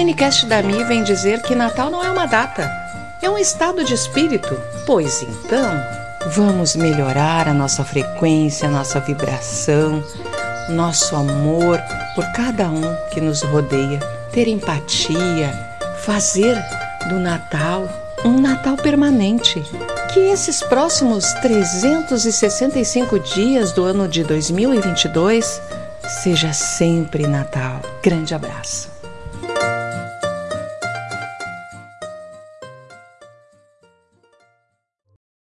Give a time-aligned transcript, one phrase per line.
[0.00, 2.66] minicast da Mi vem dizer que Natal não é uma data,
[3.20, 4.58] é um estado de espírito.
[4.86, 5.70] Pois então,
[6.30, 10.02] vamos melhorar a nossa frequência, a nossa vibração,
[10.70, 11.78] nosso amor
[12.14, 14.00] por cada um que nos rodeia,
[14.32, 15.52] ter empatia,
[15.98, 16.56] fazer
[17.10, 17.86] do Natal
[18.24, 19.62] um Natal permanente.
[20.14, 25.60] Que esses próximos 365 dias do ano de 2022
[26.22, 27.82] seja sempre Natal.
[28.02, 28.99] Grande abraço.